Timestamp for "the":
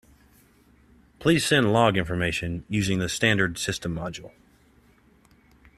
2.97-3.07